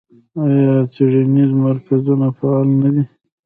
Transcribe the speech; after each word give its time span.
آیا 0.43 0.75
څیړنیز 0.93 1.51
مرکزونه 1.65 2.27
فعال 2.37 2.69
نه 2.81 2.89
دي؟ 2.93 3.03